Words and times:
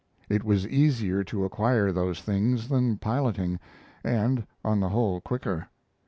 It 0.29 0.43
was 0.43 0.67
easier 0.67 1.23
to 1.25 1.45
acquire 1.45 1.91
those 1.91 2.21
things 2.23 2.69
than 2.69 2.97
piloting, 2.97 3.59
and, 4.03 4.47
on 4.65 4.79
the 4.79 4.89
whole, 4.89 5.21
quicker. 5.21 5.67